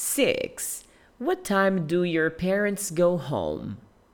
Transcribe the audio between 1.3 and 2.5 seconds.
time do your